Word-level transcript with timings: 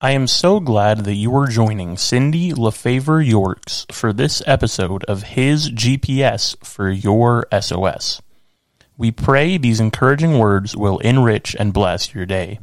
I 0.00 0.12
am 0.12 0.28
so 0.28 0.60
glad 0.60 1.06
that 1.06 1.16
you 1.16 1.36
are 1.36 1.48
joining 1.48 1.96
Cindy 1.96 2.52
LaFavre 2.52 3.26
Yorks 3.26 3.84
for 3.90 4.12
this 4.12 4.40
episode 4.46 5.02
of 5.06 5.24
His 5.24 5.72
GPS 5.72 6.54
for 6.64 6.88
Your 6.88 7.48
SOS. 7.50 8.22
We 8.96 9.10
pray 9.10 9.58
these 9.58 9.80
encouraging 9.80 10.38
words 10.38 10.76
will 10.76 10.98
enrich 10.98 11.56
and 11.58 11.72
bless 11.72 12.14
your 12.14 12.26
day. 12.26 12.60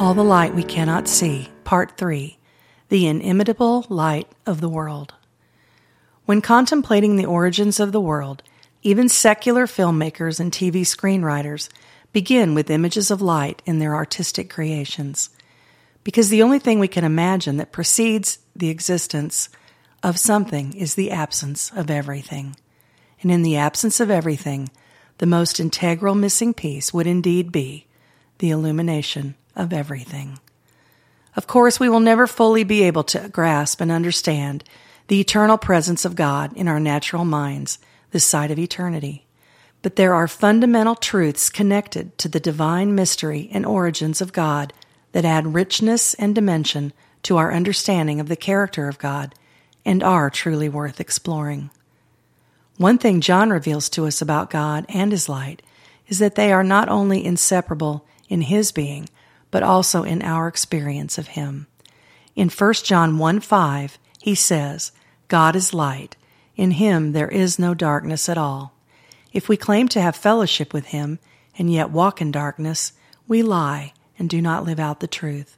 All 0.00 0.14
the 0.14 0.24
Light 0.24 0.56
We 0.56 0.64
Cannot 0.64 1.06
See, 1.06 1.50
Part 1.62 1.96
3 1.96 2.36
The 2.88 3.06
Inimitable 3.06 3.86
Light 3.88 4.26
of 4.44 4.60
the 4.60 4.68
World. 4.68 5.14
When 6.24 6.40
contemplating 6.40 7.14
the 7.14 7.26
origins 7.26 7.78
of 7.78 7.92
the 7.92 8.00
world, 8.00 8.42
even 8.82 9.08
secular 9.08 9.66
filmmakers 9.66 10.40
and 10.40 10.50
TV 10.50 10.82
screenwriters 10.82 11.68
begin 12.12 12.54
with 12.54 12.70
images 12.70 13.10
of 13.10 13.22
light 13.22 13.62
in 13.66 13.78
their 13.78 13.94
artistic 13.94 14.50
creations. 14.50 15.30
Because 16.02 16.30
the 16.30 16.42
only 16.42 16.58
thing 16.58 16.78
we 16.78 16.88
can 16.88 17.04
imagine 17.04 17.58
that 17.58 17.72
precedes 17.72 18.38
the 18.56 18.70
existence 18.70 19.48
of 20.02 20.18
something 20.18 20.72
is 20.72 20.94
the 20.94 21.10
absence 21.10 21.70
of 21.74 21.90
everything. 21.90 22.56
And 23.22 23.30
in 23.30 23.42
the 23.42 23.56
absence 23.56 24.00
of 24.00 24.10
everything, 24.10 24.70
the 25.18 25.26
most 25.26 25.60
integral 25.60 26.14
missing 26.14 26.54
piece 26.54 26.94
would 26.94 27.06
indeed 27.06 27.52
be 27.52 27.86
the 28.38 28.50
illumination 28.50 29.34
of 29.54 29.72
everything. 29.72 30.38
Of 31.36 31.46
course, 31.46 31.78
we 31.78 31.90
will 31.90 32.00
never 32.00 32.26
fully 32.26 32.64
be 32.64 32.82
able 32.84 33.04
to 33.04 33.28
grasp 33.28 33.80
and 33.82 33.92
understand 33.92 34.64
the 35.08 35.20
eternal 35.20 35.58
presence 35.58 36.04
of 36.06 36.16
God 36.16 36.56
in 36.56 36.66
our 36.66 36.80
natural 36.80 37.26
minds 37.26 37.78
this 38.10 38.24
side 38.24 38.50
of 38.50 38.58
eternity. 38.58 39.26
But 39.82 39.96
there 39.96 40.14
are 40.14 40.28
fundamental 40.28 40.94
truths 40.94 41.48
connected 41.48 42.16
to 42.18 42.28
the 42.28 42.40
divine 42.40 42.94
mystery 42.94 43.48
and 43.52 43.64
origins 43.64 44.20
of 44.20 44.32
God 44.32 44.72
that 45.12 45.24
add 45.24 45.54
richness 45.54 46.14
and 46.14 46.34
dimension 46.34 46.92
to 47.22 47.36
our 47.36 47.52
understanding 47.52 48.20
of 48.20 48.28
the 48.28 48.36
character 48.36 48.88
of 48.88 48.98
God 48.98 49.34
and 49.84 50.02
are 50.02 50.30
truly 50.30 50.68
worth 50.68 51.00
exploring. 51.00 51.70
One 52.76 52.98
thing 52.98 53.20
John 53.20 53.50
reveals 53.50 53.88
to 53.90 54.06
us 54.06 54.22
about 54.22 54.50
God 54.50 54.86
and 54.88 55.12
His 55.12 55.28
light 55.28 55.62
is 56.08 56.18
that 56.18 56.34
they 56.34 56.52
are 56.52 56.64
not 56.64 56.88
only 56.88 57.24
inseparable 57.24 58.06
in 58.28 58.42
His 58.42 58.72
being, 58.72 59.08
but 59.50 59.62
also 59.62 60.02
in 60.02 60.22
our 60.22 60.48
experience 60.48 61.18
of 61.18 61.28
Him. 61.28 61.66
In 62.36 62.48
1 62.48 62.72
John 62.84 63.18
1 63.18 63.40
5, 63.40 63.98
he 64.20 64.34
says, 64.34 64.92
God 65.28 65.56
is 65.56 65.74
light, 65.74 66.16
in 66.60 66.72
him 66.72 67.12
there 67.12 67.28
is 67.28 67.58
no 67.58 67.72
darkness 67.72 68.28
at 68.28 68.36
all. 68.36 68.74
If 69.32 69.48
we 69.48 69.56
claim 69.56 69.88
to 69.88 70.00
have 70.02 70.14
fellowship 70.14 70.74
with 70.74 70.88
him 70.88 71.18
and 71.56 71.72
yet 71.72 71.88
walk 71.88 72.20
in 72.20 72.30
darkness, 72.30 72.92
we 73.26 73.42
lie 73.42 73.94
and 74.18 74.28
do 74.28 74.42
not 74.42 74.66
live 74.66 74.78
out 74.78 75.00
the 75.00 75.06
truth. 75.06 75.56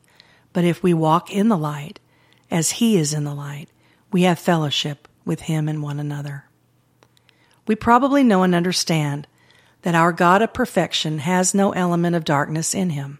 But 0.52 0.62
if 0.62 0.80
we 0.80 0.94
walk 0.94 1.28
in 1.28 1.48
the 1.48 1.58
light, 1.58 1.98
as 2.52 2.72
he 2.72 2.96
is 2.96 3.12
in 3.12 3.24
the 3.24 3.34
light, 3.34 3.68
we 4.12 4.22
have 4.22 4.38
fellowship 4.38 5.08
with 5.24 5.40
him 5.40 5.68
and 5.68 5.82
one 5.82 5.98
another. 5.98 6.44
We 7.66 7.74
probably 7.74 8.22
know 8.22 8.44
and 8.44 8.54
understand 8.54 9.26
that 9.82 9.96
our 9.96 10.12
God 10.12 10.40
of 10.40 10.54
perfection 10.54 11.18
has 11.18 11.52
no 11.52 11.72
element 11.72 12.14
of 12.14 12.24
darkness 12.24 12.76
in 12.76 12.90
him. 12.90 13.18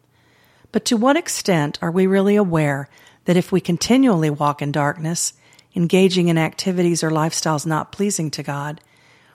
But 0.70 0.84
to 0.84 0.96
what 0.96 1.16
extent 1.16 1.80
are 1.82 1.90
we 1.90 2.06
really 2.06 2.36
aware 2.36 2.88
that 3.24 3.36
if 3.36 3.50
we 3.50 3.60
continually 3.60 4.30
walk 4.30 4.62
in 4.62 4.70
darkness, 4.70 5.32
engaging 5.74 6.28
in 6.28 6.38
activities 6.38 7.02
or 7.02 7.10
lifestyles 7.10 7.66
not 7.66 7.92
pleasing 7.92 8.30
to 8.32 8.42
God, 8.42 8.80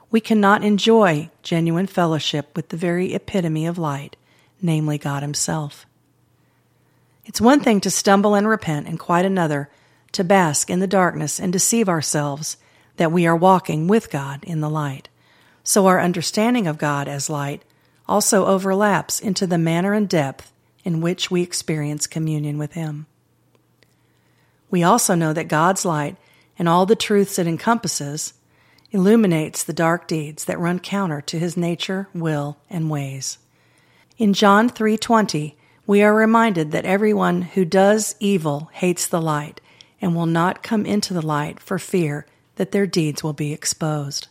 we 0.09 0.21
cannot 0.21 0.63
enjoy 0.63 1.29
genuine 1.43 1.87
fellowship 1.87 2.55
with 2.55 2.69
the 2.69 2.77
very 2.77 3.13
epitome 3.13 3.65
of 3.65 3.77
light, 3.77 4.15
namely 4.61 4.97
God 4.97 5.21
Himself. 5.21 5.85
It's 7.25 7.41
one 7.41 7.59
thing 7.59 7.81
to 7.81 7.91
stumble 7.91 8.35
and 8.35 8.47
repent, 8.47 8.87
and 8.87 8.97
quite 8.97 9.25
another 9.25 9.69
to 10.13 10.23
bask 10.23 10.69
in 10.69 10.79
the 10.79 10.87
darkness 10.87 11.39
and 11.39 11.51
deceive 11.51 11.89
ourselves 11.89 12.57
that 12.95 13.11
we 13.11 13.27
are 13.27 13.35
walking 13.35 13.87
with 13.87 14.09
God 14.09 14.43
in 14.43 14.61
the 14.61 14.69
light. 14.69 15.09
So 15.63 15.87
our 15.87 15.99
understanding 15.99 16.67
of 16.67 16.77
God 16.77 17.09
as 17.09 17.29
light 17.29 17.63
also 18.07 18.45
overlaps 18.45 19.19
into 19.19 19.45
the 19.45 19.57
manner 19.57 19.93
and 19.93 20.07
depth 20.07 20.53
in 20.85 21.01
which 21.01 21.29
we 21.29 21.41
experience 21.41 22.07
communion 22.07 22.57
with 22.57 22.73
Him. 22.73 23.07
We 24.71 24.83
also 24.83 25.13
know 25.15 25.33
that 25.33 25.49
God's 25.49 25.83
light 25.83 26.15
and 26.57 26.67
all 26.67 26.85
the 26.85 26.95
truths 26.95 27.37
it 27.37 27.47
encompasses, 27.47 28.33
illuminates 28.91 29.63
the 29.63 29.73
dark 29.73 30.07
deeds 30.07 30.45
that 30.45 30.59
run 30.59 30.79
counter 30.79 31.21
to 31.21 31.39
his 31.39 31.57
nature, 31.57 32.07
will, 32.13 32.57
and 32.69 32.89
ways. 32.89 33.37
In 34.17 34.33
John 34.33 34.69
3:20, 34.69 35.55
we 35.85 36.01
are 36.01 36.13
reminded 36.13 36.71
that 36.71 36.85
everyone 36.85 37.43
who 37.43 37.65
does 37.65 38.15
evil 38.19 38.69
hates 38.73 39.07
the 39.07 39.21
light 39.21 39.61
and 40.01 40.15
will 40.15 40.25
not 40.25 40.63
come 40.63 40.85
into 40.85 41.13
the 41.13 41.25
light 41.25 41.59
for 41.59 41.79
fear 41.79 42.25
that 42.55 42.71
their 42.71 42.87
deeds 42.87 43.23
will 43.23 43.33
be 43.33 43.53
exposed. 43.53 44.27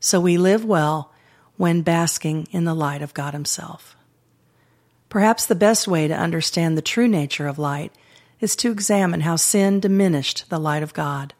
So 0.00 0.20
we 0.20 0.36
live 0.36 0.64
well 0.64 1.12
when 1.56 1.82
basking 1.82 2.46
in 2.50 2.64
the 2.64 2.74
light 2.74 3.02
of 3.02 3.14
God 3.14 3.32
himself. 3.32 3.96
Perhaps 5.08 5.46
the 5.46 5.54
best 5.54 5.86
way 5.86 6.08
to 6.08 6.14
understand 6.14 6.76
the 6.76 6.82
true 6.82 7.08
nature 7.08 7.46
of 7.46 7.58
light 7.58 7.92
is 8.40 8.56
to 8.56 8.70
examine 8.70 9.20
how 9.20 9.36
sin 9.36 9.80
diminished 9.80 10.44
the 10.48 10.58
light 10.58 10.82
of 10.82 10.92
God. 10.92 11.32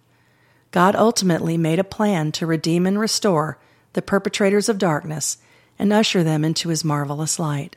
God 0.75 0.97
ultimately 0.97 1.57
made 1.57 1.79
a 1.79 1.85
plan 1.85 2.33
to 2.33 2.49
redeem 2.49 2.85
and 2.85 2.99
restore 2.99 3.61
the 3.93 4.03
perpetrators 4.03 4.69
of 4.69 4.77
darkness 4.77 5.39
and 5.79 5.93
usher 5.93 6.25
them 6.25 6.45
into 6.45 6.69
his 6.69 6.83
marvelous 6.83 7.39
light. 7.39 7.77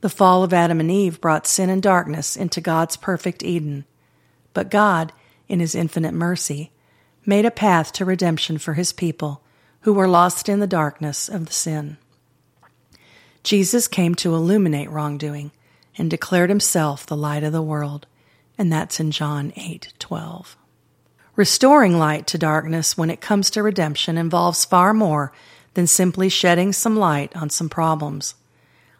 The 0.00 0.08
fall 0.08 0.42
of 0.42 0.52
Adam 0.52 0.80
and 0.80 0.90
Eve 0.90 1.20
brought 1.20 1.46
sin 1.46 1.70
and 1.70 1.80
darkness 1.80 2.36
into 2.36 2.60
God's 2.60 2.96
perfect 2.96 3.44
Eden. 3.44 3.84
But 4.52 4.68
God, 4.68 5.12
in 5.46 5.60
his 5.60 5.76
infinite 5.76 6.12
mercy, 6.12 6.72
made 7.24 7.44
a 7.44 7.52
path 7.52 7.92
to 7.92 8.04
redemption 8.04 8.58
for 8.58 8.74
his 8.74 8.92
people 8.92 9.44
who 9.82 9.92
were 9.92 10.08
lost 10.08 10.48
in 10.48 10.58
the 10.58 10.66
darkness 10.66 11.28
of 11.28 11.46
the 11.46 11.52
sin. 11.52 11.98
Jesus 13.44 13.86
came 13.86 14.16
to 14.16 14.34
illuminate 14.34 14.90
wrongdoing 14.90 15.52
and 15.96 16.10
declared 16.10 16.50
himself 16.50 17.06
the 17.06 17.16
light 17.16 17.44
of 17.44 17.52
the 17.52 17.62
world, 17.62 18.08
and 18.58 18.72
that's 18.72 18.98
in 18.98 19.12
John 19.12 19.52
8:12. 19.54 20.56
Restoring 21.38 22.00
light 22.00 22.26
to 22.26 22.36
darkness 22.36 22.98
when 22.98 23.10
it 23.10 23.20
comes 23.20 23.48
to 23.50 23.62
redemption 23.62 24.18
involves 24.18 24.64
far 24.64 24.92
more 24.92 25.30
than 25.74 25.86
simply 25.86 26.28
shedding 26.28 26.72
some 26.72 26.96
light 26.96 27.30
on 27.36 27.48
some 27.48 27.68
problems. 27.68 28.34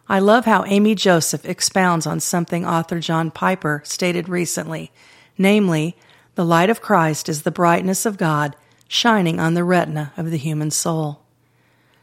I 0.07 0.19
love 0.19 0.45
how 0.45 0.63
Amy 0.63 0.95
Joseph 0.95 1.43
expounds 1.43 2.07
on 2.07 2.21
something 2.21 2.65
author 2.65 3.01
John 3.01 3.29
Piper 3.29 3.81
stated 3.83 4.29
recently, 4.29 4.89
namely, 5.37 5.97
the 6.35 6.45
light 6.45 6.69
of 6.69 6.81
Christ 6.81 7.27
is 7.27 7.41
the 7.41 7.51
brightness 7.51 8.05
of 8.05 8.15
God 8.15 8.55
shining 8.87 9.37
on 9.37 9.53
the 9.53 9.65
retina 9.65 10.13
of 10.15 10.31
the 10.31 10.37
human 10.37 10.71
soul. 10.71 11.19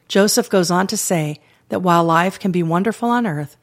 Joseph 0.06 0.50
goes 0.50 0.70
on 0.70 0.86
to 0.88 0.98
say 0.98 1.40
that 1.70 1.80
while 1.80 2.04
life 2.04 2.38
can 2.38 2.52
be 2.52 2.62
wonderful 2.62 3.08
on 3.08 3.26
earth, 3.26 3.56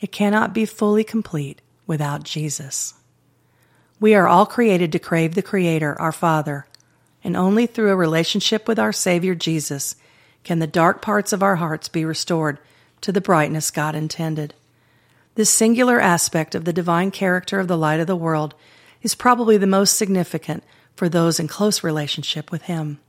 it 0.00 0.12
cannot 0.12 0.54
be 0.54 0.64
fully 0.64 1.02
complete 1.02 1.60
without 1.88 2.22
Jesus. 2.22 2.94
We 4.00 4.14
are 4.14 4.26
all 4.26 4.46
created 4.46 4.92
to 4.92 4.98
crave 4.98 5.34
the 5.34 5.42
Creator, 5.42 6.00
our 6.00 6.10
Father, 6.10 6.66
and 7.22 7.36
only 7.36 7.66
through 7.66 7.90
a 7.90 7.96
relationship 7.96 8.66
with 8.66 8.78
our 8.78 8.94
Savior 8.94 9.34
Jesus 9.34 9.94
can 10.42 10.58
the 10.58 10.66
dark 10.66 11.02
parts 11.02 11.34
of 11.34 11.42
our 11.42 11.56
hearts 11.56 11.90
be 11.90 12.06
restored 12.06 12.58
to 13.02 13.12
the 13.12 13.20
brightness 13.20 13.70
God 13.70 13.94
intended. 13.94 14.54
This 15.34 15.50
singular 15.50 16.00
aspect 16.00 16.54
of 16.54 16.64
the 16.64 16.72
divine 16.72 17.10
character 17.10 17.60
of 17.60 17.68
the 17.68 17.76
light 17.76 18.00
of 18.00 18.06
the 18.06 18.16
world 18.16 18.54
is 19.02 19.14
probably 19.14 19.58
the 19.58 19.66
most 19.66 19.98
significant 19.98 20.64
for 20.96 21.10
those 21.10 21.38
in 21.38 21.46
close 21.46 21.84
relationship 21.84 22.50
with 22.50 22.62
Him. 22.62 23.00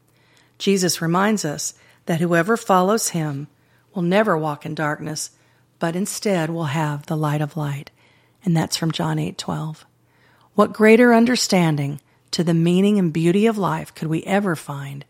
Jesus 0.57 1.01
reminds 1.01 1.45
us 1.45 1.73
that 2.05 2.19
whoever 2.19 2.57
follows 2.57 3.09
Him 3.09 3.47
will 3.95 4.01
never 4.01 4.37
walk 4.37 4.65
in 4.65 4.75
darkness, 4.75 5.31
but 5.79 5.95
instead 5.95 6.49
will 6.49 6.65
have 6.65 7.05
the 7.05 7.15
light 7.15 7.41
of 7.41 7.55
light. 7.55 7.91
And 8.43 8.57
that's 8.57 8.75
from 8.75 8.91
John 8.91 9.19
8 9.19 9.37
12. 9.37 9.85
What 10.53 10.73
greater 10.73 11.13
understanding 11.13 12.01
to 12.31 12.43
the 12.43 12.53
meaning 12.53 12.99
and 12.99 13.13
beauty 13.13 13.45
of 13.45 13.57
life 13.57 13.93
could 13.95 14.09
we 14.09 14.23
ever 14.23 14.55
find 14.55 15.05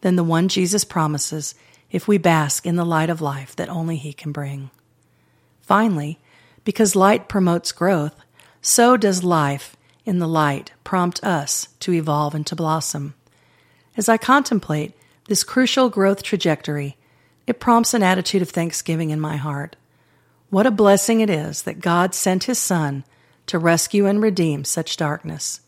than 0.00 0.16
the 0.16 0.24
one 0.24 0.48
Jesus 0.48 0.84
promises 0.84 1.54
if 1.90 2.08
we 2.08 2.18
bask 2.18 2.64
in 2.64 2.76
the 2.76 2.84
light 2.84 3.10
of 3.10 3.20
life 3.20 3.54
that 3.56 3.68
only 3.68 3.96
He 3.96 4.12
can 4.12 4.32
bring? 4.32 4.70
Finally, 5.60 6.18
because 6.64 6.96
light 6.96 7.28
promotes 7.28 7.72
growth, 7.72 8.14
so 8.62 8.96
does 8.96 9.22
life 9.22 9.76
in 10.04 10.18
the 10.18 10.28
light 10.28 10.72
prompt 10.82 11.22
us 11.22 11.68
to 11.80 11.92
evolve 11.92 12.34
and 12.34 12.46
to 12.46 12.56
blossom. 12.56 13.14
As 13.96 14.08
I 14.08 14.16
contemplate 14.16 14.94
this 15.28 15.44
crucial 15.44 15.90
growth 15.90 16.22
trajectory, 16.22 16.96
it 17.46 17.60
prompts 17.60 17.94
an 17.94 18.02
attitude 18.02 18.42
of 18.42 18.50
thanksgiving 18.50 19.10
in 19.10 19.20
my 19.20 19.36
heart. 19.36 19.76
What 20.48 20.66
a 20.66 20.70
blessing 20.70 21.20
it 21.20 21.28
is 21.28 21.62
that 21.62 21.80
God 21.80 22.14
sent 22.14 22.44
His 22.44 22.58
Son 22.58 23.04
to 23.46 23.58
rescue 23.58 24.06
and 24.06 24.20
redeem 24.22 24.64
such 24.64 24.96
darkness. 24.96 25.60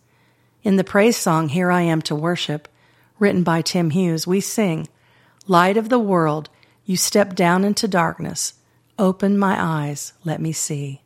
In 0.63 0.77
the 0.77 0.85
praise 0.85 1.17
song, 1.17 1.49
Here 1.49 1.71
I 1.71 1.83
Am 1.83 2.03
to 2.03 2.15
Worship, 2.15 2.69
written 3.19 3.43
by 3.43 3.63
Tim 3.63 3.91
Hughes, 3.91 4.27
we 4.27 4.41
sing, 4.41 4.89
Light 5.47 5.77
of 5.77 5.89
the 5.89 5.99
world, 5.99 6.51
You 6.85 6.97
step 6.97 7.35
down 7.35 7.65
into 7.65 7.89
darkness. 7.89 8.55
Open 8.99 9.39
my 9.39 9.57
eyes, 9.59 10.13
let 10.25 10.41
me 10.41 10.53
see. 10.53 11.03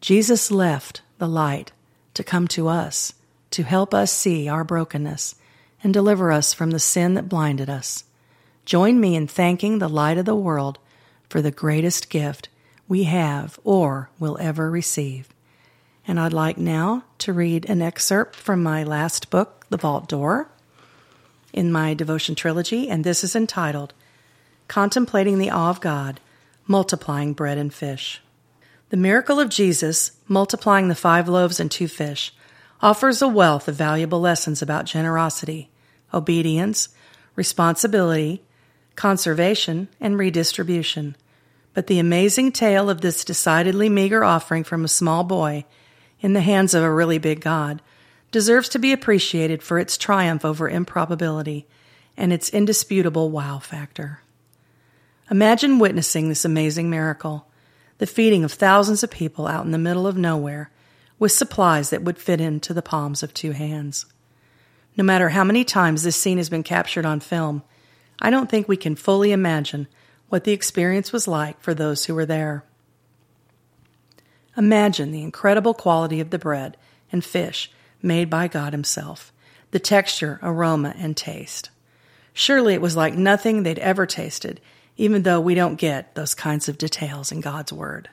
Jesus 0.00 0.50
left 0.50 1.02
the 1.18 1.28
light 1.28 1.72
to 2.14 2.22
come 2.22 2.46
to 2.48 2.68
us, 2.68 3.12
to 3.50 3.62
help 3.62 3.92
us 3.92 4.12
see 4.12 4.48
our 4.48 4.64
brokenness 4.64 5.34
and 5.82 5.92
deliver 5.92 6.30
us 6.30 6.54
from 6.54 6.70
the 6.70 6.78
sin 6.78 7.14
that 7.14 7.28
blinded 7.28 7.68
us. 7.68 8.04
Join 8.64 9.00
me 9.00 9.16
in 9.16 9.26
thanking 9.26 9.78
the 9.78 9.88
light 9.88 10.18
of 10.18 10.24
the 10.24 10.34
world 10.34 10.78
for 11.28 11.42
the 11.42 11.50
greatest 11.50 12.08
gift 12.08 12.48
we 12.88 13.04
have 13.04 13.58
or 13.64 14.10
will 14.18 14.38
ever 14.40 14.70
receive. 14.70 15.28
And 16.08 16.20
I'd 16.20 16.32
like 16.32 16.56
now 16.56 17.04
to 17.18 17.32
read 17.32 17.68
an 17.68 17.82
excerpt 17.82 18.36
from 18.36 18.62
my 18.62 18.84
last 18.84 19.28
book, 19.28 19.66
The 19.70 19.76
Vault 19.76 20.08
Door, 20.08 20.48
in 21.52 21.72
my 21.72 21.94
devotion 21.94 22.34
trilogy, 22.34 22.88
and 22.88 23.02
this 23.02 23.24
is 23.24 23.34
entitled 23.34 23.92
Contemplating 24.68 25.38
the 25.38 25.50
Awe 25.50 25.70
of 25.70 25.80
God, 25.80 26.20
Multiplying 26.66 27.32
Bread 27.32 27.58
and 27.58 27.74
Fish. 27.74 28.20
The 28.90 28.96
miracle 28.96 29.40
of 29.40 29.48
Jesus, 29.48 30.12
multiplying 30.28 30.86
the 30.88 30.94
five 30.94 31.28
loaves 31.28 31.58
and 31.58 31.70
two 31.70 31.88
fish, 31.88 32.32
offers 32.80 33.20
a 33.20 33.26
wealth 33.28 33.66
of 33.66 33.74
valuable 33.74 34.20
lessons 34.20 34.62
about 34.62 34.84
generosity, 34.84 35.70
obedience, 36.14 36.88
responsibility, 37.34 38.42
conservation, 38.94 39.88
and 40.00 40.18
redistribution. 40.18 41.16
But 41.74 41.88
the 41.88 41.98
amazing 41.98 42.52
tale 42.52 42.88
of 42.88 43.00
this 43.00 43.24
decidedly 43.24 43.88
meager 43.88 44.22
offering 44.22 44.62
from 44.62 44.84
a 44.84 44.88
small 44.88 45.24
boy 45.24 45.64
in 46.26 46.32
the 46.32 46.40
hands 46.40 46.74
of 46.74 46.82
a 46.82 46.92
really 46.92 47.18
big 47.18 47.40
God 47.40 47.80
deserves 48.32 48.68
to 48.70 48.80
be 48.80 48.92
appreciated 48.92 49.62
for 49.62 49.78
its 49.78 49.96
triumph 49.96 50.44
over 50.44 50.68
improbability 50.68 51.68
and 52.16 52.32
its 52.32 52.48
indisputable 52.48 53.30
wow 53.30 53.60
factor. 53.60 54.22
Imagine 55.30 55.78
witnessing 55.78 56.28
this 56.28 56.44
amazing 56.44 56.90
miracle, 56.90 57.46
the 57.98 58.08
feeding 58.08 58.42
of 58.42 58.50
thousands 58.50 59.04
of 59.04 59.10
people 59.12 59.46
out 59.46 59.64
in 59.64 59.70
the 59.70 59.78
middle 59.78 60.04
of 60.04 60.16
nowhere 60.16 60.72
with 61.16 61.30
supplies 61.30 61.90
that 61.90 62.02
would 62.02 62.18
fit 62.18 62.40
into 62.40 62.74
the 62.74 62.82
palms 62.82 63.22
of 63.22 63.32
two 63.32 63.52
hands. 63.52 64.04
No 64.96 65.04
matter 65.04 65.28
how 65.28 65.44
many 65.44 65.64
times 65.64 66.02
this 66.02 66.16
scene 66.16 66.38
has 66.38 66.50
been 66.50 66.64
captured 66.64 67.06
on 67.06 67.20
film, 67.20 67.62
I 68.18 68.30
don't 68.30 68.50
think 68.50 68.66
we 68.66 68.76
can 68.76 68.96
fully 68.96 69.30
imagine 69.30 69.86
what 70.28 70.42
the 70.42 70.50
experience 70.50 71.12
was 71.12 71.28
like 71.28 71.60
for 71.60 71.72
those 71.72 72.06
who 72.06 72.16
were 72.16 72.26
there. 72.26 72.64
Imagine 74.56 75.12
the 75.12 75.22
incredible 75.22 75.74
quality 75.74 76.20
of 76.20 76.30
the 76.30 76.38
bread 76.38 76.76
and 77.12 77.24
fish 77.24 77.70
made 78.02 78.30
by 78.30 78.48
God 78.48 78.72
Himself, 78.72 79.32
the 79.70 79.78
texture, 79.78 80.38
aroma, 80.42 80.94
and 80.96 81.16
taste. 81.16 81.70
Surely 82.32 82.74
it 82.74 82.80
was 82.80 82.96
like 82.96 83.14
nothing 83.14 83.62
they'd 83.62 83.78
ever 83.78 84.06
tasted, 84.06 84.60
even 84.96 85.22
though 85.22 85.40
we 85.40 85.54
don't 85.54 85.76
get 85.76 86.14
those 86.14 86.34
kinds 86.34 86.68
of 86.68 86.78
details 86.78 87.32
in 87.32 87.40
God's 87.40 87.72
Word. 87.72 88.08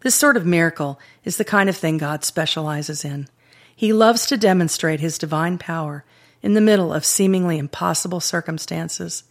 This 0.00 0.14
sort 0.14 0.36
of 0.36 0.46
miracle 0.46 0.98
is 1.24 1.36
the 1.36 1.44
kind 1.44 1.68
of 1.68 1.76
thing 1.76 1.98
God 1.98 2.24
specializes 2.24 3.04
in. 3.04 3.28
He 3.74 3.92
loves 3.92 4.26
to 4.26 4.36
demonstrate 4.36 5.00
His 5.00 5.18
divine 5.18 5.58
power 5.58 6.04
in 6.42 6.54
the 6.54 6.60
middle 6.60 6.92
of 6.92 7.04
seemingly 7.04 7.58
impossible 7.58 8.20
circumstances. 8.20 9.24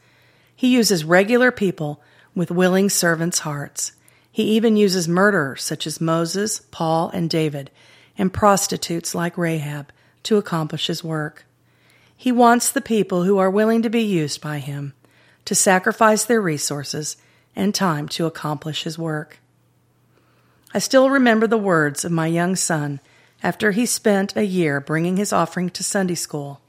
He 0.56 0.70
uses 0.70 1.04
regular 1.04 1.52
people 1.52 2.02
with 2.34 2.52
willing 2.52 2.90
servants' 2.90 3.40
hearts. 3.40 3.92
He 4.32 4.44
even 4.44 4.78
uses 4.78 5.08
murderers 5.08 5.64
such 5.64 5.86
as 5.86 6.00
Moses, 6.00 6.62
Paul, 6.72 7.10
and 7.10 7.30
David, 7.30 7.70
and 8.18 8.34
prostitutes 8.34 9.14
like 9.14 9.38
Rahab 9.38 9.92
to 10.24 10.38
accomplish 10.38 10.88
his 10.88 11.04
work. 11.04 11.46
He 12.16 12.32
wants 12.32 12.72
the 12.72 12.82
people 12.82 13.24
who 13.24 13.38
are 13.40 13.50
willing 13.50 13.82
to 13.82 13.90
be 13.90 14.04
used 14.04 14.42
by 14.42 14.60
him 14.60 14.94
to 15.46 15.56
sacrifice 15.56 16.24
their 16.24 16.42
resources 16.42 17.18
and 17.56 17.74
time 17.74 18.08
to 18.10 18.26
accomplish 18.26 18.84
his 18.84 18.98
work. 18.98 19.40
I 20.74 20.80
still 20.80 21.10
remember 21.10 21.48
the 21.48 21.58
words 21.58 22.06
of 22.06 22.12
my 22.12 22.28
young 22.28 22.56
son 22.56 23.02
after 23.44 23.72
he 23.72 23.86
spent 23.86 24.38
a 24.38 24.46
year 24.46 24.80
bringing 24.80 25.18
his 25.18 25.34
offering 25.34 25.70
to 25.72 25.84
Sunday 25.84 26.16
school. 26.16 26.62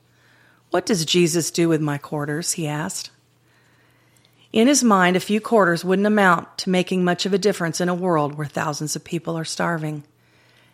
What 0.70 0.86
does 0.86 1.04
Jesus 1.04 1.50
do 1.50 1.68
with 1.68 1.80
my 1.80 1.98
quarters? 1.98 2.52
he 2.52 2.66
asked. 2.66 3.10
In 4.52 4.68
his 4.68 4.84
mind, 4.84 5.16
a 5.16 5.20
few 5.20 5.40
quarters 5.40 5.82
wouldn't 5.82 6.06
amount 6.06 6.58
to 6.58 6.70
making 6.70 7.04
much 7.04 7.24
of 7.24 7.32
a 7.32 7.38
difference 7.38 7.80
in 7.80 7.88
a 7.88 7.94
world 7.94 8.34
where 8.34 8.46
thousands 8.46 8.94
of 8.94 9.02
people 9.02 9.36
are 9.38 9.44
starving. 9.44 10.04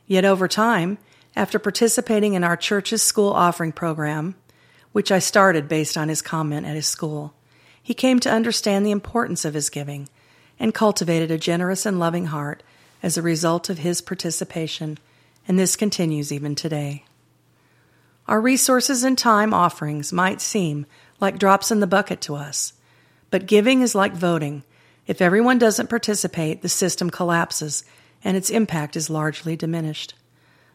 Yet 0.08 0.24
over 0.24 0.48
time, 0.48 0.98
after 1.36 1.60
participating 1.60 2.34
in 2.34 2.42
our 2.42 2.56
church's 2.56 3.02
school 3.02 3.32
offering 3.32 3.70
program, 3.70 4.34
which 4.90 5.12
I 5.12 5.20
started 5.20 5.68
based 5.68 5.96
on 5.96 6.08
his 6.08 6.22
comment 6.22 6.66
at 6.66 6.74
his 6.74 6.88
school, 6.88 7.34
he 7.80 7.94
came 7.94 8.18
to 8.20 8.32
understand 8.32 8.84
the 8.84 8.90
importance 8.90 9.44
of 9.44 9.54
his 9.54 9.70
giving 9.70 10.08
and 10.58 10.74
cultivated 10.74 11.30
a 11.30 11.38
generous 11.38 11.86
and 11.86 12.00
loving 12.00 12.26
heart 12.26 12.64
as 13.00 13.16
a 13.16 13.22
result 13.22 13.70
of 13.70 13.78
his 13.78 14.00
participation, 14.00 14.98
and 15.46 15.56
this 15.56 15.76
continues 15.76 16.32
even 16.32 16.56
today. 16.56 17.04
Our 18.26 18.40
resources 18.40 19.04
and 19.04 19.16
time 19.16 19.54
offerings 19.54 20.12
might 20.12 20.40
seem 20.40 20.84
like 21.20 21.38
drops 21.38 21.70
in 21.70 21.78
the 21.78 21.86
bucket 21.86 22.20
to 22.22 22.34
us 22.34 22.72
but 23.30 23.46
giving 23.46 23.82
is 23.82 23.94
like 23.94 24.12
voting. 24.14 24.64
If 25.06 25.20
everyone 25.20 25.58
doesn't 25.58 25.90
participate, 25.90 26.62
the 26.62 26.68
system 26.68 27.10
collapses 27.10 27.84
and 28.24 28.36
its 28.36 28.50
impact 28.50 28.96
is 28.96 29.10
largely 29.10 29.56
diminished. 29.56 30.14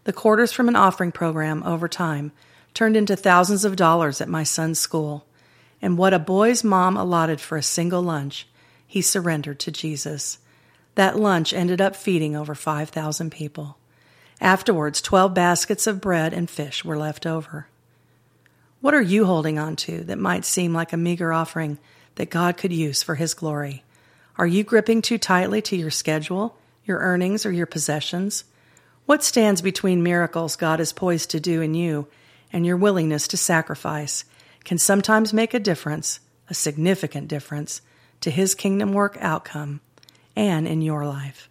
The 0.06 0.14
quarters 0.14 0.52
from 0.52 0.68
an 0.68 0.76
offering 0.76 1.12
program 1.12 1.64
over 1.64 1.88
time 1.88 2.32
turned 2.74 2.98
into 2.98 3.16
thousands 3.16 3.66
of 3.66 3.76
dollars 3.76 4.22
at 4.22 4.30
my 4.30 4.44
son's 4.44 4.80
school. 4.80 5.26
And 5.82 5.98
what 5.98 6.14
a 6.14 6.20
boy's 6.20 6.64
mom 6.64 6.98
allotted 6.98 7.40
for 7.42 7.58
a 7.58 7.64
single 7.64 8.02
lunch, 8.02 8.48
he 8.88 9.02
surrendered 9.02 9.60
to 9.62 9.72
Jesus. 9.72 10.40
That 10.96 11.18
lunch 11.18 11.54
ended 11.54 11.82
up 11.82 11.96
feeding 11.96 12.36
over 12.36 12.56
5,000 12.56 13.32
people. 13.32 13.78
Afterwards, 14.40 15.02
12 15.02 15.34
baskets 15.34 15.88
of 15.88 16.02
bread 16.02 16.34
and 16.34 16.50
fish 16.50 16.84
were 16.84 16.98
left 16.98 17.26
over. 17.26 17.68
What 18.82 18.94
are 18.94 19.02
you 19.02 19.26
holding 19.26 19.58
on 19.58 19.76
to 19.78 20.04
that 20.04 20.20
might 20.20 20.44
seem 20.44 20.74
like 20.74 20.92
a 20.92 20.98
meager 20.98 21.32
offering 21.32 21.78
that 22.15 22.30
God 22.30 22.57
could 22.57 22.74
use 22.74 23.04
for 23.04 23.15
His 23.15 23.33
glory? 23.33 23.83
Are 24.38 24.48
you 24.48 24.63
gripping 24.63 25.01
too 25.01 25.18
tightly 25.18 25.62
to 25.63 25.75
your 25.75 25.92
schedule, 25.92 26.57
your 26.86 27.00
earnings, 27.00 27.45
or 27.45 27.51
your 27.51 27.65
possessions? 27.65 28.44
What 29.06 29.24
stands 29.24 29.62
between 29.62 30.01
miracles 30.04 30.56
God 30.56 30.80
is 30.80 30.94
poised 30.94 31.31
to 31.31 31.39
do 31.39 31.62
in 31.62 31.74
you 31.74 32.07
and 32.51 32.65
your 32.65 32.77
willingness 32.77 33.27
to 33.30 33.38
sacrifice 33.38 34.25
can 34.63 34.77
sometimes 34.77 35.33
make 35.33 35.54
a 35.54 35.60
difference, 35.60 36.19
a 36.50 36.54
significant 36.54 37.27
difference, 37.27 37.81
to 38.21 38.31
His 38.31 38.56
kingdom 38.56 38.94
work 38.94 39.18
outcome 39.19 39.81
and 40.36 40.68
in 40.68 40.81
your 40.81 41.06
life. 41.06 41.49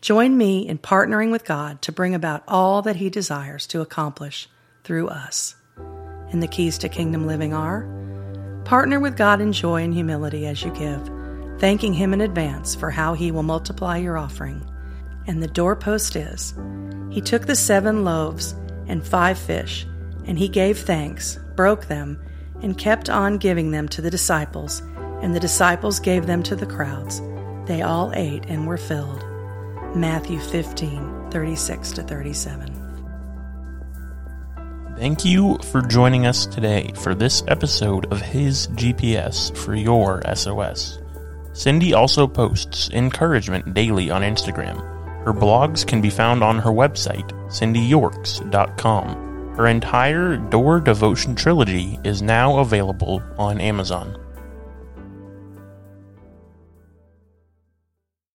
Join 0.00 0.36
me 0.36 0.66
in 0.66 0.78
partnering 0.78 1.30
with 1.30 1.44
God 1.44 1.82
to 1.82 1.92
bring 1.92 2.14
about 2.14 2.44
all 2.48 2.82
that 2.82 2.96
He 2.96 3.10
desires 3.10 3.66
to 3.68 3.80
accomplish 3.80 4.48
through 4.84 5.08
us. 5.08 5.56
And 5.76 6.42
the 6.42 6.48
keys 6.48 6.78
to 6.78 6.88
kingdom 6.88 7.26
living 7.26 7.52
are 7.52 7.97
Partner 8.68 9.00
with 9.00 9.16
God 9.16 9.40
in 9.40 9.54
joy 9.54 9.82
and 9.82 9.94
humility 9.94 10.46
as 10.46 10.62
you 10.62 10.70
give, 10.72 11.10
thanking 11.58 11.94
Him 11.94 12.12
in 12.12 12.20
advance 12.20 12.74
for 12.74 12.90
how 12.90 13.14
He 13.14 13.30
will 13.30 13.42
multiply 13.42 13.96
your 13.96 14.18
offering. 14.18 14.62
And 15.26 15.42
the 15.42 15.48
doorpost 15.48 16.16
is 16.16 16.52
He 17.08 17.22
took 17.22 17.46
the 17.46 17.56
seven 17.56 18.04
loaves 18.04 18.54
and 18.86 19.02
five 19.02 19.38
fish, 19.38 19.86
and 20.26 20.38
He 20.38 20.48
gave 20.48 20.80
thanks, 20.80 21.38
broke 21.56 21.86
them, 21.86 22.20
and 22.60 22.76
kept 22.76 23.08
on 23.08 23.38
giving 23.38 23.70
them 23.70 23.88
to 23.88 24.02
the 24.02 24.10
disciples, 24.10 24.82
and 25.22 25.34
the 25.34 25.40
disciples 25.40 25.98
gave 25.98 26.26
them 26.26 26.42
to 26.42 26.54
the 26.54 26.66
crowds. 26.66 27.22
They 27.64 27.80
all 27.80 28.12
ate 28.14 28.44
and 28.48 28.66
were 28.66 28.76
filled. 28.76 29.24
Matthew 29.96 30.40
15, 30.40 31.30
36 31.30 31.92
to 31.92 32.02
37. 32.02 32.77
Thank 34.98 35.24
you 35.24 35.58
for 35.70 35.80
joining 35.80 36.26
us 36.26 36.44
today 36.44 36.90
for 36.96 37.14
this 37.14 37.44
episode 37.46 38.12
of 38.12 38.20
His 38.20 38.66
GPS 38.68 39.56
for 39.56 39.76
Your 39.76 40.20
SOS. 40.34 40.98
Cindy 41.52 41.94
also 41.94 42.26
posts 42.26 42.90
encouragement 42.90 43.74
daily 43.74 44.10
on 44.10 44.22
Instagram. 44.22 44.76
Her 45.24 45.32
blogs 45.32 45.86
can 45.86 46.00
be 46.00 46.10
found 46.10 46.42
on 46.42 46.58
her 46.58 46.72
website, 46.72 47.30
cindyyorks.com. 47.46 49.54
Her 49.54 49.68
entire 49.68 50.36
Door 50.36 50.80
Devotion 50.80 51.36
trilogy 51.36 52.00
is 52.02 52.20
now 52.20 52.58
available 52.58 53.22
on 53.38 53.60
Amazon. 53.60 54.18